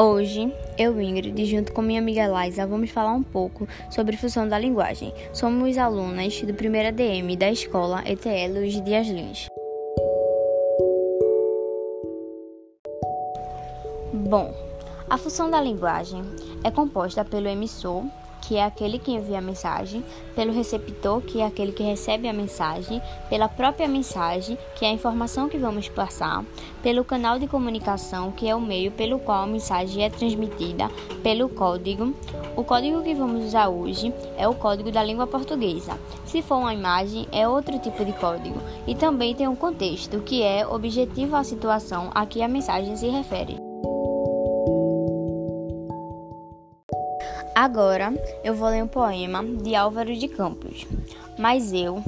Hoje, 0.00 0.54
eu, 0.78 1.00
Ingrid, 1.00 1.44
junto 1.44 1.72
com 1.72 1.82
minha 1.82 2.00
amiga 2.00 2.28
Laisa, 2.28 2.64
vamos 2.64 2.88
falar 2.88 3.12
um 3.12 3.22
pouco 3.24 3.66
sobre 3.90 4.16
função 4.16 4.48
da 4.48 4.56
linguagem. 4.56 5.12
Somos 5.32 5.76
alunas 5.76 6.40
do 6.40 6.54
primeiro 6.54 6.90
ADM 6.90 7.36
da 7.36 7.50
escola 7.50 8.04
ETL 8.06 8.60
Luiz 8.60 8.80
Dias 8.84 9.08
Lins. 9.08 9.48
Bom, 14.14 14.54
a 15.10 15.18
função 15.18 15.50
da 15.50 15.60
linguagem 15.60 16.22
é 16.62 16.70
composta 16.70 17.24
pelo 17.24 17.48
emissor, 17.48 18.04
que 18.42 18.56
é 18.56 18.64
aquele 18.64 18.98
que 18.98 19.12
envia 19.12 19.38
a 19.38 19.42
mensagem, 19.42 20.04
pelo 20.34 20.52
receptor, 20.52 21.20
que 21.20 21.40
é 21.40 21.46
aquele 21.46 21.72
que 21.72 21.82
recebe 21.82 22.28
a 22.28 22.32
mensagem, 22.32 23.02
pela 23.28 23.48
própria 23.48 23.88
mensagem, 23.88 24.58
que 24.76 24.84
é 24.84 24.88
a 24.88 24.92
informação 24.92 25.48
que 25.48 25.58
vamos 25.58 25.88
passar, 25.88 26.44
pelo 26.82 27.04
canal 27.04 27.38
de 27.38 27.46
comunicação, 27.46 28.30
que 28.32 28.48
é 28.48 28.54
o 28.54 28.60
meio 28.60 28.90
pelo 28.92 29.18
qual 29.18 29.42
a 29.42 29.46
mensagem 29.46 30.04
é 30.04 30.10
transmitida, 30.10 30.90
pelo 31.22 31.48
código. 31.48 32.14
O 32.56 32.64
código 32.64 33.02
que 33.02 33.14
vamos 33.14 33.44
usar 33.44 33.68
hoje 33.68 34.12
é 34.36 34.48
o 34.48 34.54
código 34.54 34.90
da 34.90 35.02
língua 35.02 35.26
portuguesa. 35.26 35.98
Se 36.24 36.42
for 36.42 36.56
uma 36.56 36.74
imagem, 36.74 37.26
é 37.32 37.46
outro 37.48 37.78
tipo 37.78 38.04
de 38.04 38.12
código. 38.12 38.60
E 38.86 38.94
também 38.94 39.34
tem 39.34 39.48
um 39.48 39.56
contexto, 39.56 40.20
que 40.20 40.42
é 40.42 40.66
objetivo 40.66 41.36
à 41.36 41.44
situação 41.44 42.10
a 42.14 42.26
que 42.26 42.42
a 42.42 42.48
mensagem 42.48 42.96
se 42.96 43.08
refere. 43.08 43.67
Agora 47.60 48.14
eu 48.44 48.54
vou 48.54 48.68
ler 48.68 48.84
um 48.84 48.86
poema 48.86 49.42
de 49.42 49.74
Álvaro 49.74 50.14
de 50.14 50.28
Campos. 50.28 50.86
Mas 51.36 51.72
eu, 51.72 52.00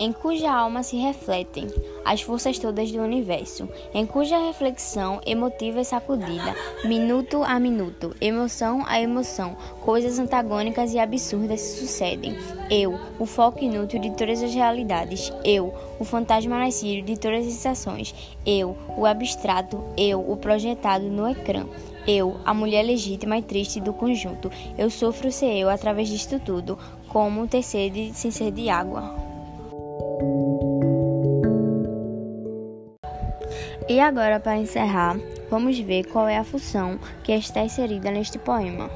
em 0.00 0.12
cuja 0.12 0.50
alma 0.50 0.82
se 0.82 0.96
refletem 0.96 1.68
as 2.04 2.22
forças 2.22 2.58
todas 2.58 2.90
do 2.90 2.98
universo, 2.98 3.68
em 3.94 4.04
cuja 4.04 4.44
reflexão 4.44 5.20
emotiva 5.24 5.80
e 5.80 5.84
sacudida, 5.84 6.56
minuto 6.82 7.40
a 7.44 7.60
minuto, 7.60 8.16
emoção 8.20 8.82
a 8.84 9.00
emoção, 9.00 9.56
coisas 9.80 10.18
antagônicas 10.18 10.92
e 10.92 10.98
absurdas 10.98 11.60
se 11.60 11.86
sucedem. 11.86 12.36
Eu, 12.68 12.98
o 13.16 13.26
foco 13.26 13.62
inútil 13.62 14.00
de 14.00 14.10
todas 14.10 14.42
as 14.42 14.52
realidades, 14.52 15.32
eu, 15.44 15.72
o 16.00 16.04
fantasma 16.04 16.58
nascido 16.58 17.06
de 17.06 17.16
todas 17.16 17.46
as 17.46 17.52
sensações, 17.52 18.12
eu, 18.44 18.76
o 18.96 19.06
abstrato, 19.06 19.84
eu, 19.96 20.18
o 20.18 20.36
projetado 20.36 21.04
no 21.04 21.30
ecrã. 21.30 21.64
Eu, 22.06 22.40
a 22.44 22.54
mulher 22.54 22.82
legítima 22.82 23.38
e 23.38 23.42
triste 23.42 23.80
do 23.80 23.92
conjunto, 23.92 24.50
eu 24.78 24.90
sofro 24.90 25.30
ser 25.30 25.54
eu 25.56 25.68
através 25.68 26.08
disto 26.08 26.40
tudo, 26.40 26.78
como 27.08 27.46
ter 27.46 27.62
sede 27.62 28.12
sem 28.14 28.30
ser 28.30 28.50
de 28.50 28.68
água. 28.68 29.14
E 33.88 33.98
agora, 33.98 34.38
para 34.38 34.56
encerrar, 34.56 35.16
vamos 35.50 35.76
ver 35.80 36.04
qual 36.04 36.28
é 36.28 36.36
a 36.36 36.44
função 36.44 36.96
que 37.24 37.32
está 37.32 37.62
inserida 37.62 38.10
neste 38.10 38.38
poema. 38.38 38.88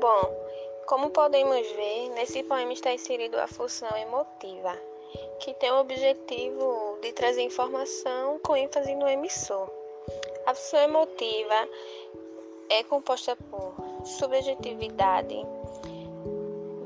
Bom, 0.00 0.46
como 0.86 1.10
podemos 1.10 1.66
ver, 1.72 2.08
nesse 2.14 2.42
poema 2.44 2.72
está 2.72 2.94
inserida 2.94 3.44
a 3.44 3.46
função 3.46 3.94
emotiva, 3.96 4.72
que 5.40 5.52
tem 5.54 5.70
o 5.70 5.80
objetivo 5.80 6.95
de 7.02 7.12
trazer 7.12 7.42
informação 7.42 8.38
com 8.40 8.56
ênfase 8.56 8.94
no 8.94 9.08
emissor. 9.08 9.70
A 10.46 10.54
função 10.54 10.80
emotiva 10.80 11.68
é 12.68 12.82
composta 12.84 13.36
por 13.50 13.74
subjetividade, 14.04 15.36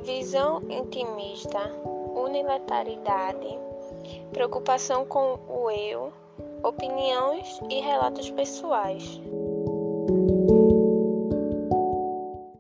visão 0.02 0.62
intimista, 0.70 1.60
unilateralidade, 2.14 3.58
preocupação 4.32 5.04
com 5.04 5.38
o 5.48 5.70
eu, 5.70 6.12
opiniões 6.62 7.60
e 7.70 7.80
relatos 7.80 8.30
pessoais. 8.30 9.20